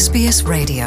[0.00, 0.84] SBS Radio.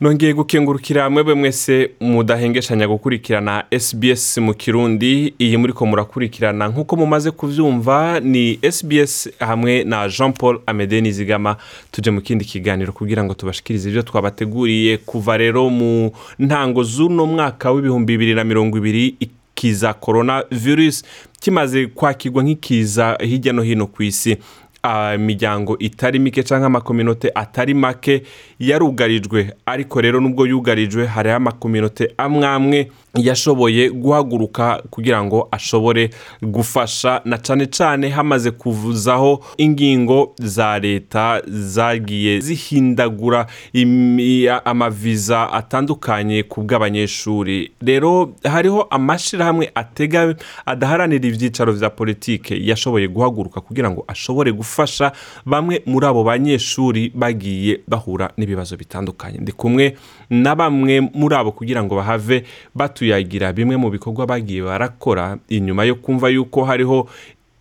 [0.00, 5.34] Nongeye gukengurukira mwebwe mwese mudahengeshanya gukurikirana SBS mu kirundi.
[5.38, 6.68] Iyi muri ko murakurikirana.
[6.68, 11.56] Nk'uko mumaze kuvyumva ni SBS hamwe na Jean Paul Amede Nizigama.
[11.90, 17.70] Tuje mu kindi kiganiro kugira ngo tubashikirize ibyo twabateguriye kuva rero mu ntango z'uno mwaka
[17.70, 21.04] w'ibihumbi bibiri na mirongo ibiri ikiza corona virus
[21.40, 24.36] kimaze kwakirwa nk'ikiza hirya no hino ku isi.
[25.14, 28.22] Imiryango itari mike cyangwa amakominote atari make
[28.58, 29.52] yarugarijwe.
[29.66, 36.10] Ariko rero nubwo yugarijwe hariho amakominote amwe amwe yashoboye guhaguruka kugira ngo ashobore
[36.42, 43.46] gufasha na cyane cyane hamaze kuvuzaho ingingo za leta zagiye zihindagura
[44.64, 50.34] amaviza atandukanye ku bw'abanyeshuri rero hariho amashyirahamwe atega
[50.66, 52.54] adaharanira ibyicaro bya politike.
[52.64, 55.12] Yashoboye guhaguruka kugira ngo ashobore gufasha
[55.46, 59.38] bamwe muri abo banyeshuri bagiye bahura n'ibibazo bitandukanye.
[59.38, 59.96] Ndi kumwe
[60.30, 62.44] na bamwe muri abo kugira ngo bahave
[63.02, 67.08] batuyagira bimwe mu bikorwa bagiye barakora inyuma yo kumva yuko hariho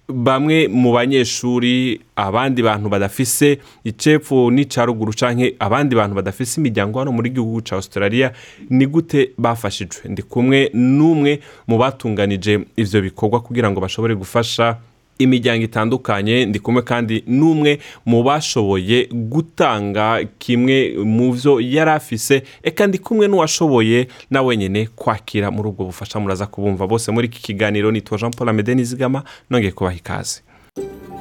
[0.07, 7.29] bamwe mu banyeshuri abandi bantu badafise icepfo n'icaruguru canke abandi bantu badafise imiryango hano muri
[7.29, 8.31] gihugu ca Australia
[8.69, 10.09] ni gute bafashijwe?
[10.09, 14.77] Ndi kumwe n'umwe mu batunganije ivyo bikorwa kugira ngo bashobore gufasha
[15.17, 22.87] imiryango itandukanye ndi kumwe kandi n'umwe mu bashoboye gutanga kimwe mu byo yari afise eka
[22.87, 26.87] ndi kumwe n'uwashoboye na wenyine kwakira muri ubwo bufasha muraza kubumva.
[26.87, 30.41] Bose muri iki kiganiro nitwa jean paul amede nizigama nongeye kubaha ikaze.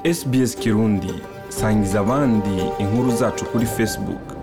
[0.05, 1.14] SBS kirundi
[1.48, 4.39] sangiza abandi inkuru zacu kuri facebook.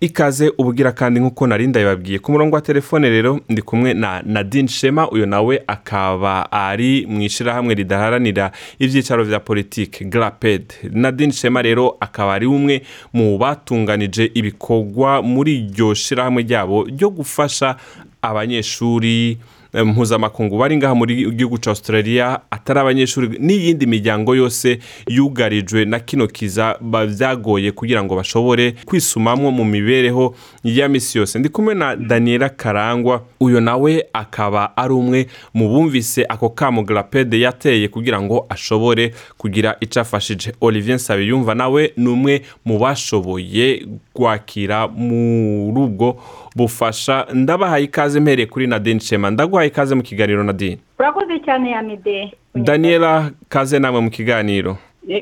[0.00, 2.18] Ikaze ubugira kandi nk'uko nari ndabibabwiye.
[2.18, 7.22] Ku murongo wa telefone rero ndi kumwe na nadine shema uyu nawe akaba ari mu
[7.22, 15.22] ishyirahamwe ridaharanira ibyicaro bya politiki garaped nadine shema rero akaba ari umwe mu batunganije ibikorwa
[15.22, 17.76] muri iryo shyirahamwe ryabo ryo gufasha
[18.22, 19.38] abanyeshuri
[19.84, 24.78] mpuzamakungu bari ngaha muri gihugu cya australia atari abanyeshuri n'iyindi miryango yose
[25.08, 30.34] yugarijwe na kino kiza byagoye kugira ngo bashobore kwisumamwo mu mibereho
[30.64, 31.38] ya misi yose.
[31.38, 36.84] Ndi kumwe na daniela karangwa uyu nawe akaba ari umwe mu bumvise ako kamo
[37.32, 40.52] yateye kugira ngo ashobore kugira icyo afashije.
[40.60, 46.16] Olivier nsabiyumva nawe ni umwe mu bashoboye kwakira muri ubwo
[46.56, 50.78] bufasha ndabahaye ikaze mpereye kuri nadine shema ndaguhaye ikaze mu kiganiro nadine.
[50.98, 54.76] Murakoze cyane ya mede daniela kaze namwe mu kiganiro.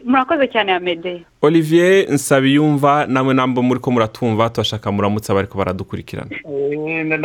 [0.05, 1.23] Murakoze cyane ya mede.
[1.43, 6.31] Olivier nsabiyumva namwe nambo muri ko muratumva tubashaka muramutse abariko baradukurikirana.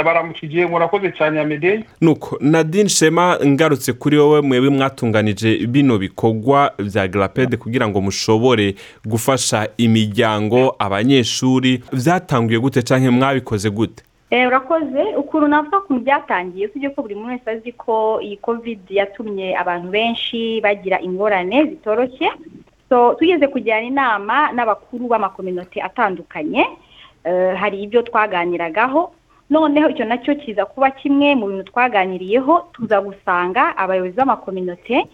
[0.04, 1.84] Baramukije murakoze cyane ya mede.
[2.02, 8.76] Nuko nadine shema ngarutse kuri wowe mwebwe mwatunganije bino bikorwa bya garapede kugira ngo mushobore
[9.06, 14.04] gufasha imiryango abanyeshuri byatanguye gute cyangwa mwabikoze gute?
[14.32, 19.58] Urakoze ukuntu navuga ku byatangiye usibye ko buri muntu wese azi ko iyi covid yatumye
[19.58, 22.30] abantu benshi bagira ingorane zitoroshye.
[22.90, 26.66] Tugeze kujyana inama n'abakuru b'amakominote atandukanye
[27.58, 29.12] hari ibyo twaganiragaho.
[29.50, 35.06] Noneho icyo na cyo kiza kuba kimwe mu bintu twaganiriyeho tuza gusanga abayobozi b'amakominote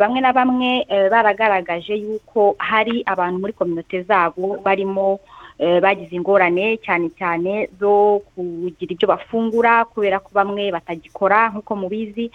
[0.00, 5.20] bamwe na bamwe baragaragaje yuko hari abantu muri kominote zabo barimo
[5.58, 12.30] bagize ingorane cyane cyane zo kugira ibyo bafungura kubera ko bamwe batagikora nk'uko mubizi.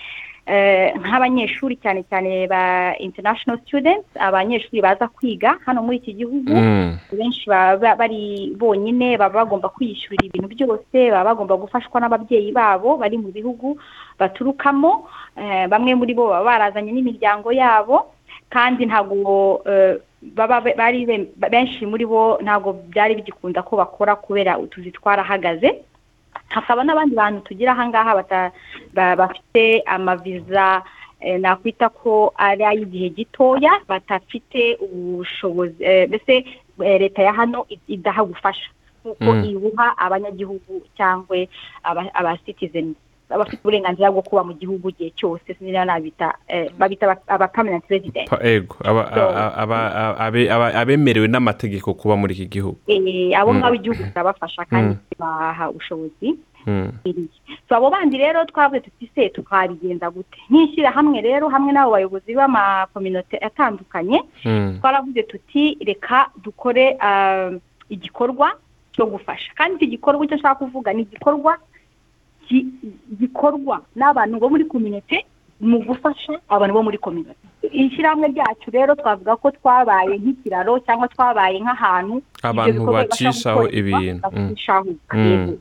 [0.99, 6.49] Nk'abanyeshuri cyane cyane ba international students abanyeshuri baza kwiga hano muri iki gihugu.
[7.13, 13.17] Benshi baba bari bonyine baba bagomba kwiyishyurira ibintu byose baba bagomba gufashwa n'ababyeyi babo bari
[13.21, 13.77] mu bihugu
[14.19, 15.05] baturukamo.
[15.69, 18.09] Bamwe muri bo baba barazanye n'imiryango yabo
[18.49, 19.61] kandi ntabwo
[20.21, 21.05] baba bari
[21.51, 25.79] benshi muri bo ntabwo byari bigikunda ko bakora kubera utuzi twarahagaze.
[26.49, 28.11] Hakaba n'abandi bantu tugira ahangaha
[28.93, 30.81] bafite amaviza
[31.39, 35.77] nakwita ko ari ay'igihe gitoya badafite ubushobozi
[36.07, 36.45] mbese
[36.77, 38.69] leta ya hano idaha gufasha
[39.03, 41.37] nk'uko iwuha abanyagihugu cyangwa
[42.13, 42.95] abasitizeni
[43.29, 46.33] abafite uburenganzira bwo kuba mu gihugu igihe cyose sinzi nabita
[46.77, 48.29] babita aba permanent resident.
[48.41, 48.75] Ego
[50.75, 52.77] abemerewe n'amategeko kuba muri iki gihugu.
[53.37, 56.35] Abo ngabo igihugu kirabafasha kandi kibaha ubushobozi.
[57.69, 60.37] Abo bandi rero twavuze tuti se twabigenza gute?
[60.49, 64.23] Nk'ishyirahamwe rero hamwe n'abo bayobozi b'amakominote atandukanye
[64.81, 66.97] twaravuze tuti reka dukore
[67.89, 68.51] igikorwa
[68.93, 69.51] cyo gufasha.
[69.55, 71.57] Kandi iki gikorwa icyo ashaka kuvuga ni igikorwa
[73.19, 75.25] gikorwa n'abantu bo muri kominote
[75.59, 77.39] mu gufasha abantu bo muri kominote
[77.71, 84.23] ishyirahamwe ryacu rero twavuga ko twabaye nk'ikiraro cyangwa twabaye nk'ahantu Abantu bacishaho ibintu.
[84.31, 84.55] Mm.
[85.13, 85.57] Mm.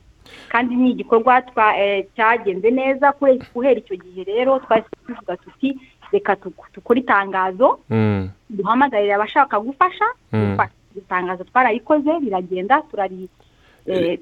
[0.49, 1.41] kandi ni igikorwa
[1.77, 3.13] eh, cyagenze neza
[3.53, 5.69] guhera icyo gihe rero twahise tuvuga tuti
[6.11, 6.37] reka
[6.73, 8.29] dukore itangazo Mm.
[8.49, 10.51] duhamagarire abashaka gufasha Mm.
[10.51, 10.73] gufasha.
[10.91, 13.29] Iryo tangazo twarayikoze biragenda turari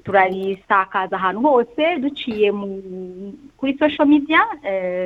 [0.04, 2.82] turarisakaza ahantu hose duciye mu
[3.56, 4.40] kuri social media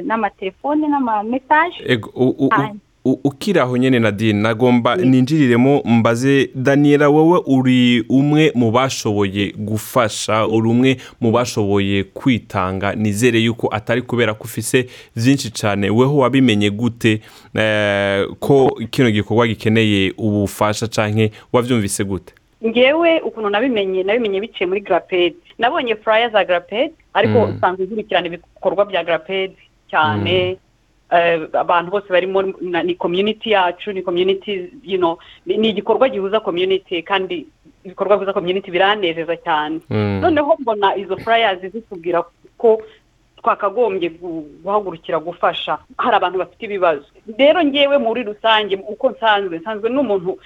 [0.04, 2.78] n'amatelefone n'amamesaje Ego, u- u- u- Hanyuma.
[3.04, 10.46] u- ukiri aho nyine nadine nagomba ninjiriremo mbaze daniela wowe uri umwe mu bashoboye gufasha
[10.46, 14.86] uri umwe mu bashoboye kwitanga nizere yuko atari kubera ko ufise
[15.16, 17.20] byinshi cyane weho wabimenye gute
[17.54, 22.34] eh, ko kino gikorwa gikeneye ubufasha cyangwa wabyumvise gute?
[22.66, 27.56] Ngewe ukuntu nabimenye nabimenye biciye muri garapedi nabonye furaya za garapedi ariko Mm.
[27.56, 29.56] usanzwe nkurikirana ibikorwa bya garapedi
[29.90, 30.56] cyane.
[31.12, 32.40] Eh, abantu bose barimo
[32.86, 34.00] ni community yacu ni
[34.96, 37.46] know ni igikorwa gihuza community kandi
[37.84, 39.80] ibikorwa bihuza community biranezeza cyane.
[39.90, 40.20] Mm.
[40.24, 42.24] noneho mbona izo flyers zitubwira
[42.56, 42.80] ko
[43.36, 45.78] twakagombye gu- guhagurukira gufasha.
[45.98, 47.04] Hari abantu bafite ibibazo.
[47.38, 50.38] Rero ngewe muri rusange uko nsanzwe nsanzwe n'umuntu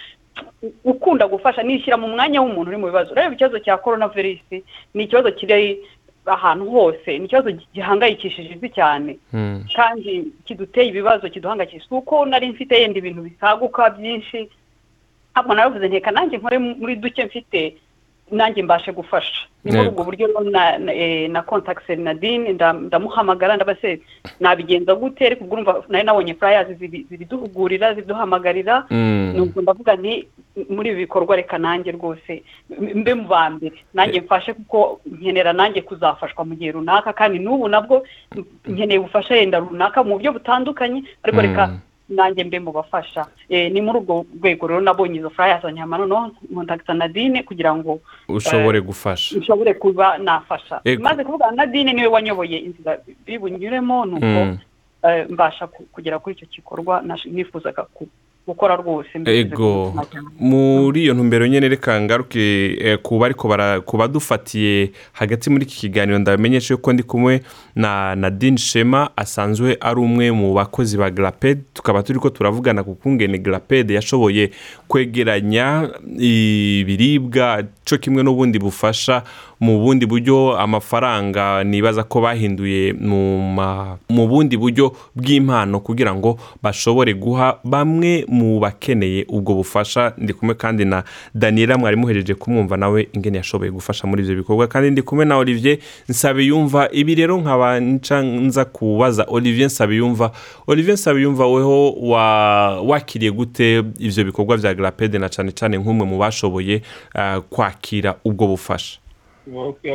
[0.85, 3.15] ukunda gufasha nishyira mu mwanya w'umuntu uri mu bibazo.
[3.15, 5.81] Rero ikibazo cya korona virusi ni ikibazo kiri
[6.27, 9.19] ahantu hose ni ikibazo gihangayikishije isi cyane.
[9.33, 9.65] Mm.
[9.77, 11.89] kandi kiduteye ibibazo kiduhangayikishije.
[11.89, 14.49] Kuko nari mfite yenda ibintu bisaguka byinshi
[15.33, 17.77] ntabwo naravuze nteka nanjye nkore muri duke mfite
[18.31, 19.47] nanjye mbashe gufasha.
[19.65, 24.01] Ni muri ubwo buryo na na- eh, na kontakise nadine nda- ndamuhamagara ndabase
[24.41, 25.27] nabigenza gute?
[25.27, 29.33] Ariko ubwo urumva nari nabonye furayazi zibiduhugurira ziduhamagarira Mm.
[29.37, 30.27] nuko ndavuga nti
[30.71, 32.43] muri ibi bikorwa reka nanjye rwose
[32.79, 33.77] mbe mu ba mbere.
[33.95, 37.13] Nanjye mfashe kuko nkenera nanjye kuzafashwa mu gihe runaka.
[37.13, 38.03] Kandi n'ubu nabwo
[38.67, 41.03] nkeneye ubufasha yenda runaka mu buryo butandukanye.
[41.23, 41.79] Ariko reka Mm.
[42.09, 43.27] Nanjye mbe mu bafasha.
[43.49, 48.01] Eh, ni muri ubwo rwego rero nabonye izo furaya zanyama noneho nkontakita nadine kugira ngo
[48.29, 49.39] ushobore gufasha.
[49.39, 50.81] nshobore kuba nafasha.
[51.01, 54.59] Maze kuvuga nadine ni we wanyoboye inzira biri bunyuremo nuko Mm.
[55.03, 58.09] eh, mbasha ku- kugera kuri icyo gikorwa nifuzaga ku-
[58.47, 59.95] gukora rwose ego.
[60.39, 62.41] muri iyo ntumbero nyine reka ngaruke
[62.81, 67.41] eh, ku bari ku badufatiye hagati muri iki kiganiro ndabamenyesha yuko ndi kumwe
[67.75, 72.95] na nadine shema asanzwe ari umwe mu bakozi ba garapedi tukaba turi ko turavugana ku
[72.95, 74.51] kungene garapedi yashoboye
[74.89, 79.23] kwegeranya ibiribwa cyo kimwe n'ubundi bufasha
[79.61, 82.93] mu bundi buryo amafaranga nibaza ko bahinduye
[84.09, 90.13] mu bundi buryo bw'impano kugira ngo bashobore guha bamwe mu bakeneye ubwo bufasha.
[90.19, 91.05] Ndi kumwe kandi na
[91.35, 94.67] daniela mwari muhereje kumwumva nawe ingene yashoboye gufasha muri ibyo bikorwa.
[94.67, 96.89] Kandi ndi kumwe na olivier nsabiyumva.
[96.93, 100.31] Ibi rero nkaba nza kubaza olivier nsabiyumva.
[100.67, 106.19] Olivier nsabiyumva weho wa- wakiriye gute ibyo bikorwa bya garapede na cyane cyane nk'umwe mu
[106.19, 106.83] bashoboye
[107.15, 108.99] ah, kwakira ubwo bufasha?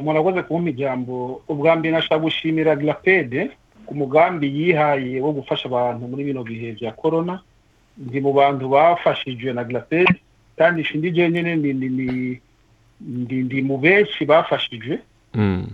[0.01, 3.51] Murakoze kumpa ijambo ubwa mbere nashaka gushimira grapede
[3.85, 7.41] ku mugambi yihaye wo gufasha abantu muri bino bihe bya korona
[7.97, 10.15] ndi mu bantu bafashijwe na grapede
[10.57, 11.55] kandi shindi jenyine
[13.01, 14.99] ndi, mu benshi bafashijwe
[15.33, 15.67] Mm.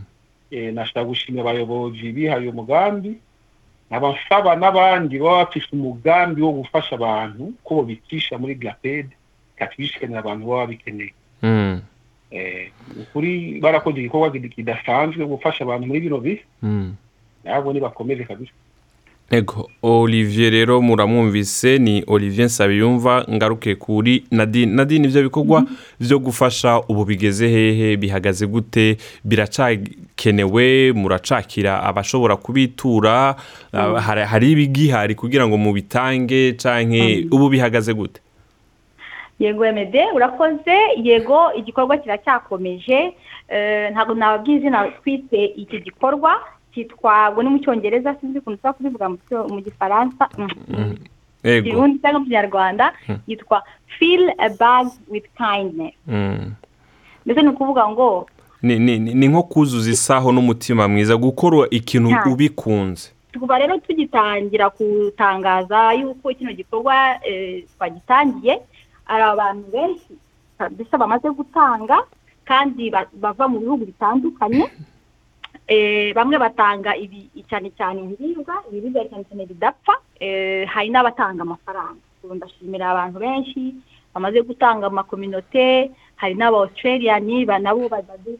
[0.51, 3.17] eh, nashaka gushimira abayobozi bihaye uwo mugambi
[3.89, 9.09] nkaba nsaba n'abandi baba bafise umugambi wo gufasha abantu ko bobicisha muri grapede
[9.57, 11.13] katwishikanira abantu baba bikeneye
[11.43, 11.81] Mm.
[13.01, 16.95] Ukuri barakoze igikorwa kid- kidasanzwe gufasha abantu muri bino bihe Mm.
[17.43, 18.51] nabo nibakomeze kabisa.
[19.31, 25.67] Ego olivier rero muramwumvise ni olivier nsabiyumva ngaruke kuri nadine nadine ibyo bikorwa
[25.99, 33.35] byo gufasha ubu bigeze hehe bihagaze gute biracakenewe muracakira abashobora kubitura
[33.73, 38.21] ah, hari- hari ibigihari kugira ngo mubitange canke ubu bihagaze gute?
[39.39, 40.77] Yego emede urakoze.
[41.03, 43.13] Yego igikorwa kiracyakomeje.
[43.47, 46.39] Eh, ntabwo nababwiye izina twite iki gikorwa.
[46.73, 49.09] Cyitwa ngo ni mu cyongereza sinzi ukuntu ushobora kubivuga
[49.53, 50.29] mu gifaransa.
[50.37, 50.95] Mm,
[51.43, 52.93] ego kirundi cyangwa mu kinyarwanda
[53.27, 53.63] yitwa
[53.99, 55.93] feel a bag with kindness.
[56.07, 56.53] Mm.
[57.25, 58.27] mbese ni ukuvuga ngo
[58.61, 63.11] ni, nko kuzuza isaho n'umutima mwiza gukora ikintu ubikunze.
[63.39, 68.61] Kuva rero tugitangira gutangaza yuko kino gikorwa eh, twagitangiye.
[69.07, 70.13] Hari abantu benshi
[70.57, 71.97] kabisa bamaze gutanga
[72.45, 74.65] kandi ba- bava mu bihugu bitandukanye.
[75.67, 81.99] Eh, bamwe batanga ibi cyane cyane ibiribwa ibiribwa cyane cyane bidapfa Eh, hari n'abatanga amafaranga.
[82.23, 83.75] Ndashimira abantu benshi
[84.15, 88.31] bamaze gutanga amakominote hari n'aba australian ba- nabo bamaze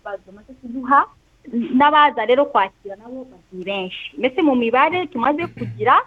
[0.61, 1.03] kuduha
[1.51, 4.15] n'abaza rero kwakira nabo ni benshi.
[4.17, 5.99] Mbese mu mibare tumaze kugira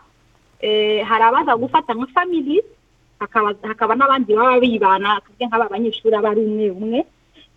[0.65, 2.65] eh, hari abaza gufata nka family
[3.21, 7.01] hakaba n'abandi baba bibana tuvuge nk'aba banyeshuri aba ari umwe umwe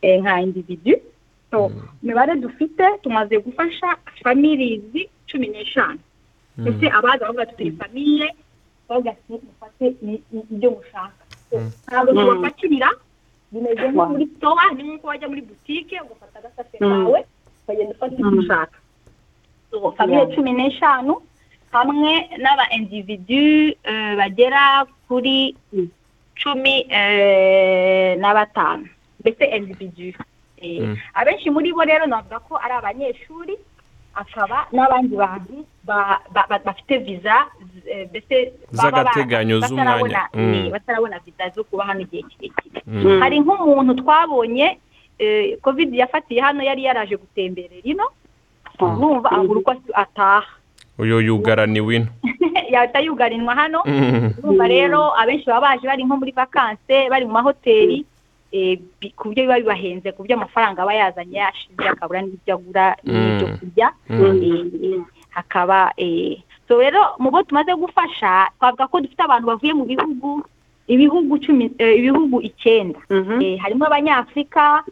[0.01, 0.95] eh, nka individu.
[1.51, 1.71] So
[2.03, 4.83] imibare dufite tumaze gufasha families
[5.29, 5.99] cumi n'eshanu.
[6.57, 8.27] Ndetse abaza bavuga tuti famiye
[8.89, 9.85] bavuga ati mufate
[10.51, 11.23] ibyo mushaka.
[11.49, 11.55] So,
[11.87, 12.89] ntabwo tubapakirira
[13.51, 17.19] bimeze nko muri stowa ni nk'uko wajya muri butike ugafata agasate kawe
[17.63, 18.77] ukagenda ufata ibyo ushaka.
[19.97, 21.13] Famiye cumi n'eshanu
[21.73, 25.53] hamwe n'aba individu eh, bagera kuri
[26.41, 28.89] cumi eh, na batanu
[29.21, 30.13] mbese individu
[30.63, 30.95] Eh, Mm.
[31.13, 33.51] abenshi muri bo rero navuga ko ari abanyeshuri
[34.15, 37.51] akaba n'abandi bantu ba- ba- ba- bafite viza
[37.83, 40.31] eh, mbese Z'agateganyo z'umwanya.
[40.33, 40.71] Mm.
[40.71, 43.19] batarabona viza zo kuba hano igihe kirekire Mm.
[43.19, 44.79] hari nk'umuntu twabonye
[45.61, 48.07] covid yafatiye hano yari yaraje gutemberera ino
[48.79, 50.47] urumva abura uko ataha
[50.95, 52.07] uyu yugaraniwe ino
[52.73, 53.79] yahita yugarinwa hano.
[53.85, 54.33] Mm.
[54.43, 58.05] urumva rero abenshi baba baje bari nko muri vakanse bari mu mahoteli
[58.53, 58.77] eh,
[59.17, 63.57] ku buryo biba bibahenze ku buryo amafaranga aba yazanye yashize akabura n'ibyo agura n'ibyo Mm.
[63.59, 63.87] kurya.
[64.09, 65.01] Eh,
[65.33, 66.37] hakaba eh,
[66.67, 70.45] so rero mu bo tumaze gufasha twavuga ko dufite abantu bavuye mu bihugu
[70.87, 72.99] ibihugu cumi eh, ibihugu icyenda.
[73.41, 74.83] Eh, harimo abanyafurika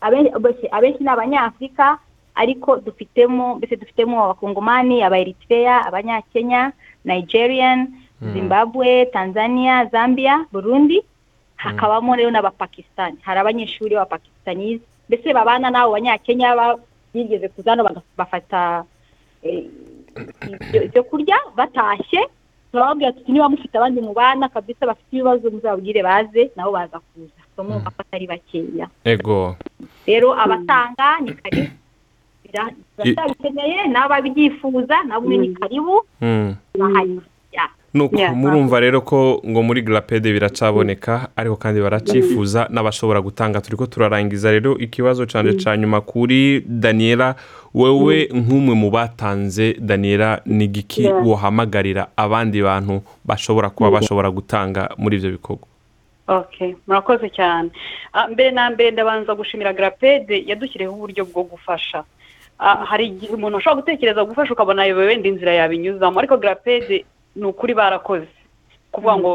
[0.00, 1.98] abenshi ni abanyafurika
[2.34, 6.72] ariko dufitemo mbese dufitemo abakongomani abaeritrea abanyakenya
[7.04, 7.88] nigerian
[8.32, 11.02] zimbabwe tanzania zambia burundi.
[11.56, 13.16] Hakabamo rero n'abapakistani.
[13.20, 16.78] Hari abanyeshuri b'abapakistanize mbese babana n'abo banyakenya ba-
[17.14, 17.84] bigeze kuzano
[18.16, 18.84] bafata
[19.42, 19.64] eh,
[20.84, 22.20] ibyo- kurya batashye.
[22.72, 27.40] Turababwira tuti niba mufite abandi mu bana kabisa bafite ibibazo muzababwire baze nabo baza kuza.
[27.56, 28.86] So mwumva ko atari bakeya.
[29.04, 29.56] Ego.
[30.06, 31.72] Rero abatanga ni karibu
[32.96, 36.04] Turacyabikeneye n'ababyifuza nabo ni karibu.
[36.20, 36.54] Mm.
[36.78, 37.20] bahari
[37.52, 37.66] Ya.
[37.94, 43.60] nuko murumva rero ko ngo muri garapede biracaboneka ariko kandi baracifuza n'abashobora gutanga.
[43.60, 47.34] Turi ko turarangiza rero ikibazo cyane cya nyuma kuri daniela.
[47.74, 51.26] Wowe nk'umwe mu batanze daniela ni igiki Yeah.
[51.26, 55.66] wohamagarira abandi bantu bashobora kuba bashobora gutanga muri ibyo bikorwa?
[56.30, 57.70] Okay murakoze cyane.
[58.14, 62.04] Ah, mbere na mbere ndabanza gushimira garapede yadushyiriyeho uburyo bwo gufasha.
[62.60, 66.18] Hari igihe umuntu ashobora gutekereza gufasha ukabona wenda inzira yabinyuzamo.
[66.20, 67.04] Ariko garapede
[67.36, 68.28] ni ukuri barakoze.
[68.92, 69.32] Kuvuga ngo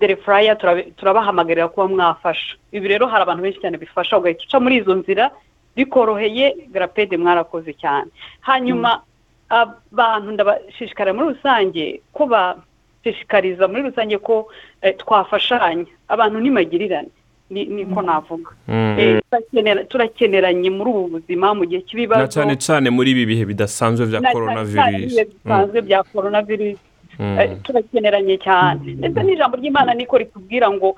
[0.00, 2.54] dere furaya turabe- turabahamagarira kuba mwafasha.
[2.72, 5.30] Ibi rero hari abantu benshi cyane bifasha ugahita uca muri izo nzira
[5.76, 8.10] bikoroheye garapede mwarakoze cyane.
[8.46, 9.02] Hanyuma
[9.50, 14.48] abantu ndabashishikarira muri rusange ko bashishikariza muri rusange ko
[14.82, 15.86] eh, twafashanya.
[16.08, 17.10] Abantu ntimagirirane.
[17.50, 18.50] Niko navuga.
[18.68, 18.96] Mm.
[18.98, 22.20] Eh, turakenera- turakeneranye muri ubu buzima mu gihe cy'ibibazo.
[22.20, 26.80] Na cyane cyane muri ibi bihe bidasanzwe bya na korona virusi bisanzwe bya korona virusi
[27.18, 27.34] Mm.
[27.38, 28.94] Eh, turakeneranye cyane.
[28.94, 30.94] Ndetse n'ijambo ry'imana niko ritubwira ngo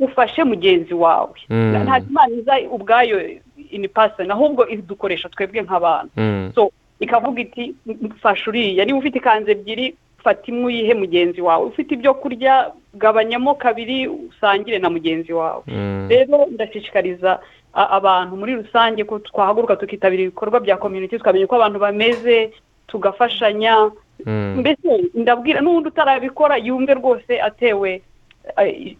[0.00, 1.34] ufashe mugenzi wawe.
[1.50, 1.82] Mm.
[1.82, 3.18] Ntabwo imana iza ubwayo
[3.74, 6.12] ini pasoni ahubwo idukoresha twebwe nk'abantu.
[6.16, 6.52] Mm.
[6.54, 7.74] so ikavuga iti
[8.22, 8.84] fasha uriya.
[8.86, 9.94] Niba ufite ikanzu ebyiri
[10.26, 16.06] fata imwe uyihe mugenzi wawe ufite ibyo kurya gabanyamo kabiri usangire na mugenzi wawe Mm.
[16.10, 17.38] rero ndashishikariza
[17.76, 22.50] abantu muri rusange ko twahaguruka tukitabira ibikorwa bya community tukamenya uko abantu bameze
[22.90, 23.90] tugafashanya
[24.26, 24.56] Mm.
[24.58, 28.02] mbese ndabwira n'ubundi utarabikora yumve rwose atewe
[28.58, 28.96] eh,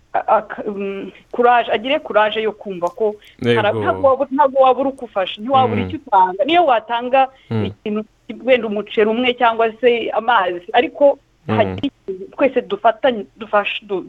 [0.67, 5.87] mm, courage agire courage yo kumva ko ntabwo wabura- ntabwo wabura uko ufasha ntiwabura Mm.
[5.89, 7.65] icyo utanga niyo watanga Mm.
[7.65, 8.01] ikintu
[8.45, 11.61] wenda umuceri umwe cyangwa se amazi ariko Mm.
[11.79, 12.61] ikintu twese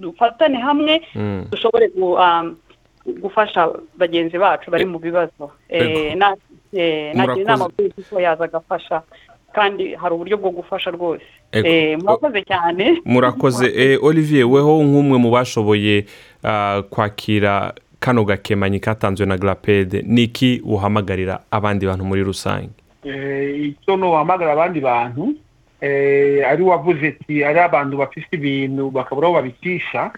[0.01, 1.01] dufatane hamwe
[1.51, 2.55] dushobore um,
[3.21, 5.51] gufasha bagenzi bacu bari mu bibazo.
[5.69, 6.35] Eh, na-
[6.73, 7.41] eh, nagira Murakoze.
[7.41, 7.65] inama
[8.09, 9.01] ko yaza agafasha
[9.57, 11.25] kandi hari uburyo bwo gufasha rwose.
[11.51, 13.01] Eh, murakoze cyane.
[13.05, 13.65] Murakoze.
[13.65, 16.05] Eh, olivier weho nk'umwe mu bashoboye
[16.43, 22.69] ah, kwakira kano gakemanyi katanzwe na garapede ni iki uhamagarira abandi bantu muri rusange?
[23.03, 25.33] Eh, icyo nuhamagara abandi bantu
[26.49, 30.11] ari wavuze ati ari abantu bafite ibintu bakabura aho babicisha.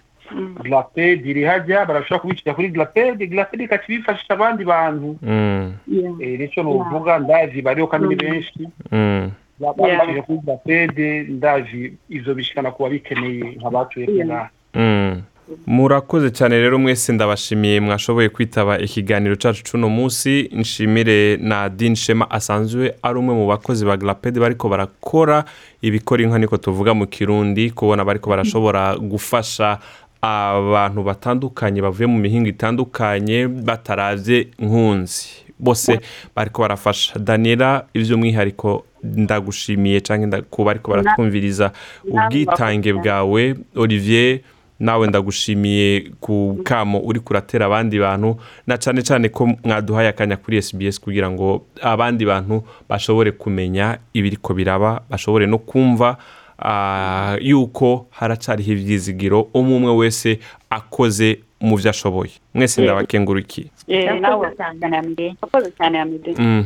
[0.62, 5.16] Glaped iri hajya barashobora kubicisha kuri glaped glaped ikaca ibifashisha abandi bantu.
[5.22, 5.72] Mm.
[6.20, 8.68] Eh, ni cyo nuvuga ndazi bariho kandi ni benshi.
[8.92, 9.30] Mm.
[9.60, 10.98] babashije kuri glaped
[11.30, 15.22] ndazi ivyo bishikana ku babikeneye nk'abatuye ngaha Mm.
[15.66, 20.48] murakoze cyane rero mwese ndabashimiye mwashoboye kwitaba ikiganiro cyacu cy'uno munsi.
[20.52, 25.44] Nshimire na Dean Shema asanzwe ari umwe mu bakozi ba garapede bariko barakora
[25.82, 29.78] ibikora inka niko tuvuga mu kirundi kubona bariko barashobora gufasha
[30.22, 35.28] abantu batandukanye bavuye mu mihinga itandukanye bataravye nkunzi.
[35.58, 36.00] Bose
[36.36, 37.18] bariko barafasha.
[37.18, 41.72] Daniela ivy'umwihariko ndagushimiye canke kuba ariko baratwumviriza
[42.04, 43.54] ubwitange bwawe.
[43.76, 44.40] Olivier
[44.80, 48.36] nawe ndagushimiye ku kamo uri kuratera abandi bantu
[48.66, 54.54] na cyane cyane ko mwaduhaye akanya kuri SBS kugira ngo abandi bantu bashobore kumenya ibiriko
[54.54, 56.16] biraba bashobore no kumva
[57.40, 60.38] yuko haracariho ibyizigiro umwe umwe wese
[60.70, 62.30] akoze mu byo ashoboye.
[62.54, 63.66] Mwese ndabakengurukiye.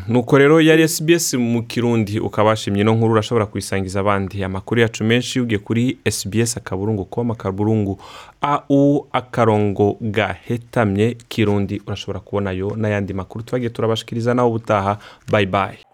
[0.09, 4.45] Nuko rero yari SBS mu kirundi ukaba washimye no nkuru urashobora kuyisangiza abandi.
[4.45, 7.99] Amakuru yacu menshi ugiye kuri SBS akaburungu com akaburungu
[8.41, 11.83] au akarongo gahetamye kirundi.
[11.87, 13.45] Urashobora kubonayo n'ayandi makuru.
[13.45, 14.99] Twagiye turabashikiriza nawe ubutaha.
[15.31, 15.94] Bye bye.